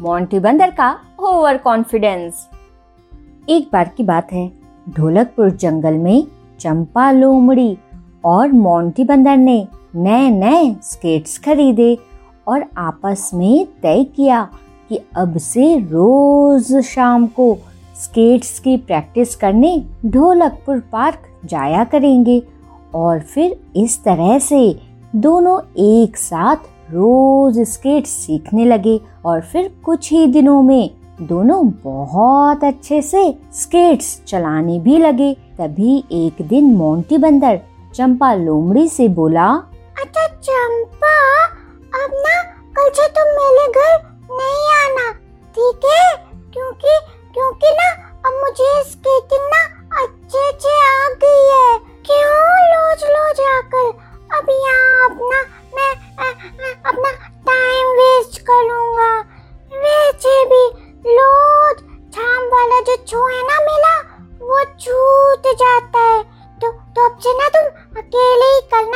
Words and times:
Monty 0.00 0.38
बंदर 0.38 0.70
का 0.70 0.98
over 1.18 1.56
confidence 1.56 2.48
एक 3.48 3.68
बार 3.72 3.90
की 3.96 4.02
बात 4.02 4.32
है, 4.32 4.52
ढोलकपुर 4.90 5.50
जंगल 5.50 5.94
में 5.94 6.26
चंपा 6.60 7.10
लोमड़ी 7.10 7.78
और 8.24 8.52
मोंटी 8.52 9.04
बंदर 9.04 9.36
ने 9.36 9.68
नए 9.96 10.30
नए 10.30 10.76
स्केट्स 10.82 11.38
खरीदे 11.38 11.98
और 12.48 12.64
आपस 12.78 13.30
में 13.34 13.66
तय 13.82 14.04
किया 14.04 14.48
कि 14.88 15.00
अब 15.16 15.38
से 15.38 15.76
रोज 15.78 16.80
शाम 16.80 17.26
को 17.26 17.58
स्केट्स 17.96 18.60
की 18.60 18.76
प्रैक्टिस 18.76 19.36
करने 19.36 19.84
ढोलकपुर 20.06 20.80
पार्क 20.92 21.18
जाया 21.44 21.84
करेंगे 21.84 22.42
और 22.94 23.20
फिर 23.20 23.60
इस 23.76 24.04
तरह 24.04 24.38
से 24.38 24.80
दोनों 25.16 25.60
एक 25.78 26.16
साथ 26.16 26.56
रोज 26.92 27.58
स्केट 27.60 28.06
सीखने 28.06 28.64
लगे 28.64 29.00
और 29.24 29.40
फिर 29.40 29.76
कुछ 29.84 30.12
ही 30.12 30.26
दिनों 30.26 30.62
में 30.62 30.90
दोनों 31.22 31.70
बहुत 31.84 32.64
अच्छे 32.64 33.02
से 33.02 33.38
स्केट्स 33.52 34.22
चलाने 34.26 34.78
भी 34.78 34.98
लगे। 34.98 35.32
तभी 35.58 36.04
एक 36.12 36.42
दिन 36.42 36.74
मोंटी 36.74 37.18
बंदर 37.18 37.60
चंपा 37.94 38.34
लोमड़ी 38.34 38.88
से 38.88 39.08
बोला 39.08 39.46
अच्छा 40.00 40.26
चंपा, 40.26 41.44
अब 42.04 42.10
ना, 42.14 42.42
कल 42.76 42.90
से 42.94 43.08
तुम 43.08 43.32
मेरे 43.38 43.66
घर 43.72 43.99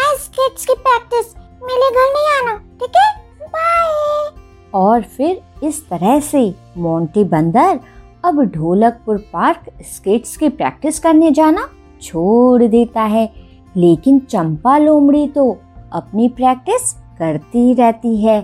करना 0.05 0.17
स्केट्स 0.17 0.67
की 0.67 0.75
प्रैक्टिस 0.75 1.37
मेरे 1.63 1.91
घर 1.91 2.13
नहीं 2.13 2.39
आना, 2.39 2.57
ठीक 2.81 2.97
है? 2.97 3.17
बाय 3.43 4.31
और 4.75 5.03
फिर 5.03 5.43
इस 5.63 5.89
तरह 5.89 6.21
से 6.21 6.55
मोंटी 6.77 7.25
बंदर 7.25 7.81
अब 8.25 8.43
ढोलकपुर 8.43 9.17
पार्क 9.33 9.71
स्केट्स 9.83 10.37
की 10.37 10.49
प्रैक्टिस 10.49 10.99
करने 10.99 11.31
जाना 11.31 11.69
छोड़ 12.03 12.63
देता 12.63 13.03
है। 13.03 13.33
लेकिन 13.77 14.19
चंपा 14.19 14.79
लोमड़ी 14.79 15.27
तो 15.29 15.59
अपनी 15.93 16.29
प्रैक्टिस 16.29 16.93
करती 17.19 17.75
रहती 17.75 18.17
है। 18.17 18.41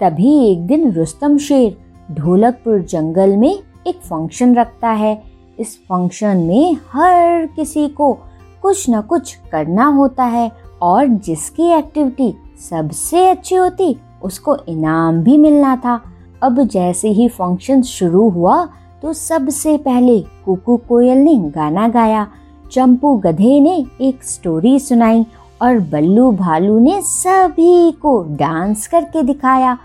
तभी 0.00 0.52
एक 0.52 0.66
दिन 0.66 0.92
रुस्तम 0.92 1.38
शेर 1.38 1.76
ढोलकपुर 2.14 2.78
जंगल 2.80 3.36
में 3.36 3.58
एक 3.86 4.00
फ़ंक्शन 4.00 4.54
रखता 4.54 4.90
है। 4.90 5.22
इस 5.58 5.78
फ़ंक्शन 5.78 6.36
में 6.36 6.76
हर 6.92 7.46
किसी 7.46 7.88
को 7.88 8.12
कुछ 8.62 8.86
न 8.90 9.00
कुछ 9.00 9.34
करना 9.52 9.86
होता 9.86 10.24
है। 10.24 10.61
और 10.82 11.06
जिसकी 11.06 11.70
एक्टिविटी 11.70 12.32
सबसे 12.60 13.28
अच्छी 13.28 13.54
होती, 13.54 13.96
उसको 14.22 14.56
इनाम 14.68 15.22
भी 15.22 15.36
मिलना 15.38 15.76
था। 15.76 16.00
अब 16.42 16.62
जैसे 16.62 17.08
ही 17.08 17.28
फ़ंक्शन 17.28 17.82
शुरू 17.82 18.28
हुआ 18.30 18.64
तो 19.02 19.12
सबसे 19.12 19.76
पहले 19.78 20.18
कुकू 20.44 20.76
कोयल 20.88 21.18
ने 21.18 21.36
गाना 21.50 21.86
गाया। 21.88 22.26
चंपू 22.72 23.14
गधे 23.16 23.58
ने 23.60 23.74
एक 24.00 24.22
स्टोरी 24.24 24.78
सुनाई 24.78 25.24
और 25.62 25.78
बल्लू 25.90 26.30
भालू 26.32 26.78
ने 26.78 27.00
सभी 27.02 27.92
को 27.92 28.22
डांस 28.30 28.86
करके 28.86 29.22
दिखाया। 29.22 29.76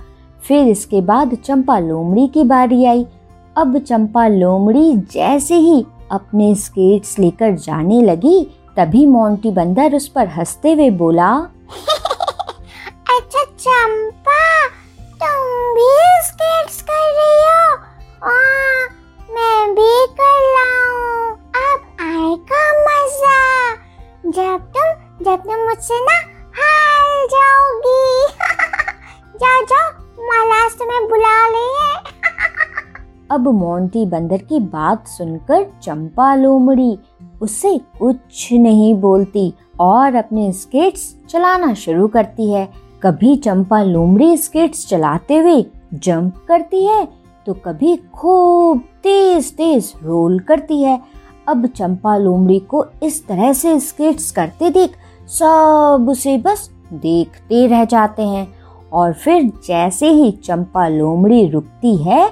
फिर 0.44 0.68
इसके 0.68 1.02
बाद 1.02 1.34
चंपा 1.36 1.78
लोमड़ी 1.80 2.28
की 2.28 2.44
बारी 2.44 2.84
आई। 2.86 3.06
अब 3.58 3.78
चंपा 3.78 4.28
लोमड़ी 4.28 4.96
जैसे 5.14 5.56
ही 5.56 5.86
अपने 6.12 6.54
स्केट्स 6.56 7.18
लेकर 7.20 7.56
जाने 7.56 8.02
लगी 8.02 8.48
तभी 8.78 9.06
मोंटी 9.06 9.52
बंदर 9.52 9.96
उस 9.96 10.08
पर 10.08 10.28
हँसते 10.28 10.74
हुए 10.74 10.90
बोला 10.90 11.30
अच्छा 13.14 13.44
चंपा 13.44 14.68
तुम 15.22 15.46
भी 15.76 15.90
स्केट्स 16.24 16.82
कर 16.82 17.06
रही 17.18 17.48
हो? 17.48 17.64
आ, 18.24 18.36
मैं 19.30 19.74
भी 19.76 20.06
कर 20.20 20.38
रहा 20.54 20.86
हूँ 20.88 21.32
अब 21.56 21.80
आएगा 22.02 22.62
मज़ा। 22.84 23.40
जब 24.32 24.60
तुम 24.78 24.88
जब 25.26 25.44
तुम 25.44 25.64
मुझसे 25.68 26.00
ना 26.06 26.18
हार 26.60 27.28
जाओगी। 27.34 28.28
जाओ 29.42 29.66
जाओ 29.66 29.90
महाराज 30.28 30.78
तुम्हें 30.80 31.08
बुला 31.10 31.48
रही 31.48 31.68
अब 33.32 33.48
मोंटी 33.48 34.06
बंदर 34.06 34.38
की 34.38 34.60
बात 34.60 35.08
सुनकर 35.08 35.64
चंपा 35.84 36.36
लोमड़ी। 36.36 36.98
उससे 37.42 37.78
कुछ 38.00 38.52
नहीं 38.54 38.94
बोलती 38.96 39.54
और 39.80 40.16
अपने 40.16 40.52
स्केट्स 40.52 41.14
चलाना 41.30 41.74
शुरू 41.74 42.08
करती 42.08 42.52
है। 42.52 42.68
कभी 43.04 43.36
चंपा 43.36 43.82
लोमड़ी 43.84 44.38
स्केट्स 44.38 44.88
चलाते 44.88 45.38
हुए 45.38 45.66
जंप 45.94 46.44
करती 46.48 46.86
है 46.86 47.08
तो 47.48 47.54
कभी 47.66 47.96
खूब 48.14 48.80
तेज 49.04 49.52
तेज 49.58 49.94
रोल 50.04 50.40
करती 50.40 50.82
है। 50.82 51.00
अब 51.48 51.66
चंपा 51.68 52.18
लोमड़ी 52.18 52.60
को 52.62 52.86
इस 53.04 53.26
तरह 53.28 53.54
से 53.54 53.80
स्केट्स 53.80 54.32
करते 54.32 54.70
देख 54.70 54.96
सब 55.30 56.08
उसे 56.10 56.38
बस 56.38 56.70
देखते 56.94 57.66
रह 57.68 57.86
जाते 57.86 58.24
हैं। 58.24 58.48
और 58.94 59.14
फिर 59.14 59.52
जैसे 59.68 60.10
ही 60.10 60.32
चंपा 60.44 60.88
लोमड़ी 60.88 61.48
रुकती 61.50 61.96
है 61.98 62.28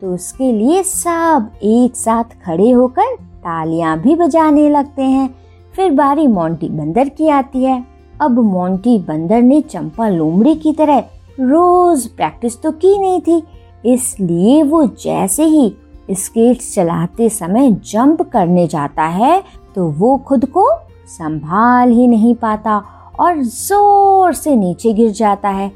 तो 0.00 0.12
उसके 0.14 0.50
लिए 0.52 0.82
सब 0.82 1.50
एक 1.62 1.96
साथ 1.96 2.36
खड़े 2.44 2.70
होकर 2.70 3.16
तालियाँ 3.46 3.98
भी 4.00 4.14
बजाने 4.16 4.68
लगते 4.70 5.02
हैं। 5.04 5.28
फिर 5.74 5.90
बारी 5.92 6.26
मोंटी 6.28 6.68
बंदर 6.70 7.08
की 7.08 7.28
आती 7.30 7.64
है। 7.64 7.84
अब 8.20 8.38
मोंटी 8.42 8.98
बंदर 9.00 9.42
ने 9.42 9.60
चंपा 9.62 10.08
लोमड़ी 10.08 10.54
की 10.56 10.72
तरह 10.72 10.98
रोज 11.40 12.06
प्रैक्टिस 12.08 12.60
तो 12.62 12.70
की 12.74 12.98
नहीं 12.98 13.20
थी, 13.20 13.42
इसलिए 13.84 14.62
वो 14.62 14.84
जैसे 15.00 15.44
ही 15.44 15.72
स्केट्स 16.12 16.74
चलाते 16.74 17.28
समय 17.30 17.70
जंप 17.84 18.22
करने 18.30 18.66
जाता 18.66 19.04
है 19.04 19.42
तो 19.74 19.86
वो 19.90 20.16
खुद 20.18 20.44
को 20.48 20.68
संभाल 21.08 21.90
ही 21.90 22.06
नहीं 22.06 22.34
पाता 22.34 22.76
और 23.20 23.42
ज़ोर 23.42 24.32
से 24.34 24.54
नीचे 24.56 24.92
गिर 24.92 25.10
जाता 25.12 25.48
है। 25.50 25.70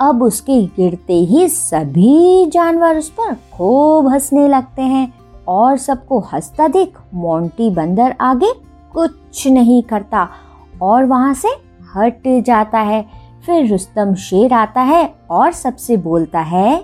अब 0.00 0.22
उसके 0.22 0.60
गिरते 0.76 1.14
ही 1.24 1.48
सभी 1.48 2.46
जानवर 2.50 2.96
उस 2.96 3.08
पर 3.10 3.34
खूब 3.52 4.08
हंसने 4.08 4.46
लगते 4.48 4.82
हैं। 4.82 5.12
और 5.48 5.76
सबको 5.76 6.18
हंसता 6.32 6.68
देख 6.68 6.98
मोंटी 7.14 7.70
बंदर 7.70 8.14
आगे 8.20 8.52
कुछ 8.92 9.46
नहीं 9.46 9.82
करता 9.82 10.28
और 10.82 11.04
वहाँ 11.04 11.34
से 11.34 11.48
हट 11.96 12.22
जाता 12.46 12.78
है। 12.78 13.04
फिर 13.46 13.70
रुस्तम 13.70 14.14
शेर 14.14 14.52
आता 14.52 14.80
है 14.80 15.14
और 15.30 15.52
सबसे 15.52 15.96
बोलता 15.96 16.40
है, 16.40 16.76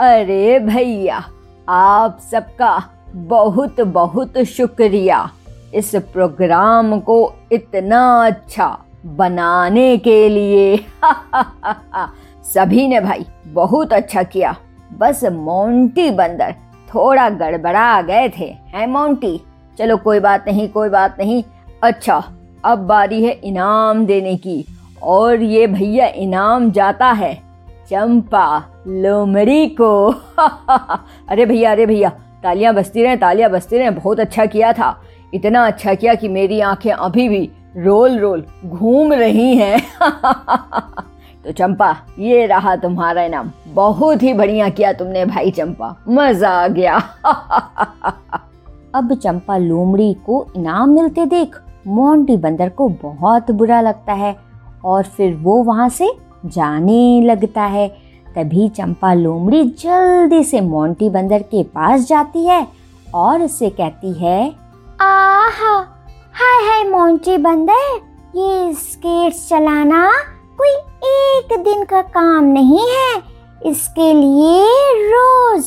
अरे 0.00 0.58
भैया, 0.58 1.22
आप 1.68 2.18
सबका 2.30 2.82
बहुत 3.14 3.80
बहुत 3.80 4.38
शुक्रिया। 4.38 5.30
इस 5.74 5.94
प्रोग्राम 6.12 6.98
को 7.00 7.32
इतना 7.52 8.26
अच्छा 8.26 8.66
बनाने 9.06 9.96
के 9.96 10.28
लिए। 10.28 10.76
सभी 12.54 12.86
ने 12.88 13.00
भाई, 13.00 13.26
बहुत 13.46 13.92
अच्छा 13.92 14.22
किया। 14.22 14.56
बस 14.98 15.24
मोंटी 15.24 16.10
बंदर 16.10 16.54
थोड़ा 16.94 17.30
गड़बड़ा 17.30 18.02
गए 18.02 18.28
थे, 18.28 18.56
है 18.74 18.86
मोंटी? 18.90 19.40
चलो 19.78 19.96
कोई 19.96 20.20
बात 20.20 20.44
नहीं, 20.48 20.68
कोई 20.68 20.88
बात 20.88 21.16
नहीं। 21.18 21.44
अच्छा 21.82 22.24
अब 22.64 22.78
बारी 22.78 23.24
है 23.24 23.32
इनाम 23.32 24.06
देने 24.06 24.36
की। 24.36 24.64
और 25.02 25.42
ये 25.42 25.66
भैया 25.66 26.06
इनाम 26.06 26.70
जाता 26.70 27.06
है। 27.06 27.34
चंपा 27.90 28.64
लोमड़ी 28.86 29.66
को। 29.66 30.14
अरे 31.28 31.46
भैया 31.46 31.72
अरे 31.72 31.86
भैया, 31.86 32.08
तालियाँ 32.42 32.74
बजती 32.74 33.02
रहे, 33.02 33.16
तालियाँ 33.16 33.50
बजती 33.50 33.78
रहे। 33.78 33.90
बहुत 33.90 34.20
अच्छा 34.20 34.46
किया 34.46 34.72
था। 34.72 35.02
इतना 35.34 35.66
अच्छा 35.66 35.94
किया 35.94 36.14
कि 36.14 36.28
मेरी 36.28 36.60
आँखें 36.60 36.92
अभी 36.92 37.28
भी 37.28 37.50
रोल 37.76 38.18
रोल 38.18 38.44
घूम 38.64 39.12
रही 39.12 39.56
हैं। 39.56 39.82
तो 41.44 41.52
चंपा, 41.52 41.96
ये 42.18 42.46
रहा 42.46 42.74
तुम्हारा 42.76 43.22
इनाम। 43.22 43.50
बहुत 43.66 44.22
ही 44.22 44.32
बढ़िया 44.34 44.68
किया 44.68 44.92
तुमने 44.92 45.24
भाई 45.24 45.50
चंपा। 45.50 45.96
मज़ा 46.08 46.50
आ 46.50 46.66
गया। 46.68 46.96
अब 48.94 49.14
चंपा 49.14 49.56
लोमड़ी 49.56 50.12
को 50.26 50.46
इनाम 50.56 50.90
मिलते 50.90 51.24
देख, 51.26 51.56
मोंटी 51.86 52.36
बंदर 52.36 52.68
को 52.68 52.88
बहुत 53.02 53.50
बुरा 53.50 53.80
लगता 53.80 54.12
है 54.12 54.36
और 54.84 55.04
फिर 55.06 55.34
वो 55.34 55.62
वहाँ 55.62 55.88
से 55.88 56.10
जाने 56.46 57.20
लगता 57.22 57.62
है। 57.62 57.88
तभी 58.36 58.68
चंपा 58.68 59.12
लोमड़ी 59.14 59.64
जल्दी 59.78 60.42
से 60.44 60.60
मोंटी 60.60 61.08
बंदर 61.10 61.42
के 61.44 61.62
पास 61.64 62.06
जाती 62.08 62.44
है 62.46 62.66
और 63.14 63.42
उसे 63.42 63.70
कहती 63.70 64.12
है, 64.14 64.48
आहा, 65.00 65.74
हाय 66.34 66.64
हाय 66.66 66.84
मोंटी 66.84 67.36
बंदर, 67.38 67.96
ये 68.36 68.72
स्केट्स 68.74 69.48
चलाना 69.48 70.10
कोई 70.58 70.76
एक 71.10 71.58
दिन 71.58 71.84
का 71.84 72.02
काम 72.02 72.44
नहीं 72.44 72.88
है। 72.88 73.22
इसके 73.66 74.12
लिए 74.12 74.64
रोज 75.08 75.64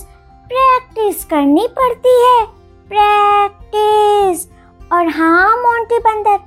प्रैक्टिस 0.47 1.25
करनी 1.25 1.67
पड़ती 1.67 2.23
है। 2.23 2.45
प्रैक्टिस। 2.89 4.47
और 4.93 5.07
हाँ 5.07 5.57
मोंटी 5.57 5.97
बंदर 5.99 6.39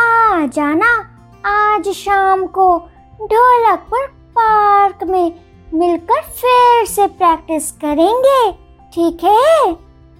आ 0.00 0.46
जाना 0.46 1.06
आज 1.46 1.88
शाम 1.88 2.46
को 2.46 2.78
ढोलक 3.22 3.78
पर 3.78 4.06
पार्क 4.06 5.04
में 5.04 5.32
मिलकर 5.74 6.22
फिर 6.22 6.86
से 6.86 7.06
प्रैक्टिस 7.06 7.70
करेंगे। 7.72 8.52
ठीक 8.94 9.24
है? 9.24 9.76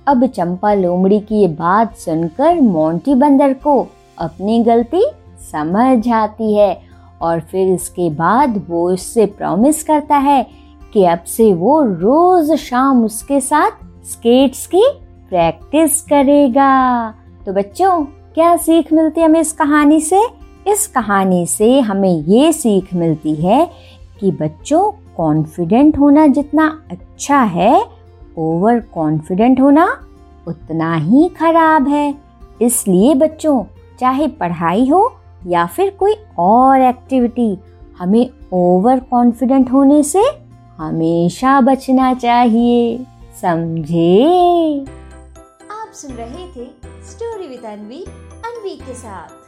अब 0.06 0.26
चंपा 0.26 0.74
लोमड़ी 0.74 1.20
की 1.20 1.40
ये 1.40 1.48
बात 1.48 1.96
सुनकर 1.96 2.60
मोंटी 2.60 3.14
बंदर 3.14 3.52
को 3.52 3.86
अपनी 4.18 4.62
गलती 4.64 5.04
समझ 5.52 6.08
आती 6.08 6.54
है। 6.56 6.89
और 7.22 7.40
फिर 7.40 7.72
इसके 7.72 8.10
बाद 8.10 8.64
वो 8.68 8.90
उससे 8.90 9.26
प्रॉमिस 9.26 9.82
करता 9.82 10.16
है 10.16 10.46
कि 10.92 11.04
अब 11.04 11.22
से 11.22 11.54
वो 11.54 11.82
रोज 11.82 12.52
शाम 12.52 13.04
उसके 13.04 13.40
साथ 13.40 13.70
स्केट्स 14.04 14.66
की 14.66 14.82
प्रैक्टिस 15.28 16.00
करेगा। 16.02 17.10
तो 17.46 17.52
बच्चों, 17.52 18.04
क्या 18.04 18.56
सीख 18.56 18.92
मिलती 18.92 19.20
है 19.20 19.26
हमें 19.26 19.40
इस 19.40 19.52
कहानी 19.52 20.00
से? 20.00 20.26
इस 20.66 20.86
कहानी 20.86 21.46
से 21.46 21.80
हमें 21.80 22.22
ये 22.22 22.52
सीख 22.52 22.94
मिलती 22.94 23.34
है 23.34 23.70
कि 24.20 24.30
बच्चों 24.30 24.90
कॉन्फिडेंट 25.16 25.98
होना 25.98 26.26
जितना 26.26 26.82
अच्छा 26.90 27.38
है 27.38 27.84
ओवर 28.38 28.80
कॉन्फिडेंट 28.80 29.60
होना 29.60 29.86
उतना 30.48 30.94
ही 30.94 31.28
खराब 31.28 31.88
है। 31.88 32.14
इसलिए 32.62 33.14
बच्चों, 33.14 33.64
चाहे 34.00 34.26
पढ़ाई 34.26 34.88
हो 34.88 35.12
या 35.46 35.66
फिर 35.66 35.90
कोई 35.90 36.14
और 36.38 36.80
एक्टिविटी 36.80 37.58
हमें 37.98 38.30
ओवर 38.52 39.00
कॉन्फिडेंट 39.00 39.72
होने 39.72 40.02
से 40.02 40.22
हमेशा 40.76 41.60
बचना 41.60 42.14
चाहिए। 42.14 43.06
समझे? 43.42 44.24
आप 45.70 45.92
सुन 45.94 46.12
रहे 46.12 46.46
थे 46.46 46.64
स्टोरी 47.10 47.48
विद 47.48 47.64
अनवी 47.64 48.04
अनवी 48.44 48.76
के 48.76 48.94
साथ। 48.94 49.39